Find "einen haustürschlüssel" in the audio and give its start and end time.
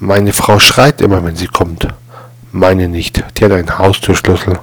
3.50-4.60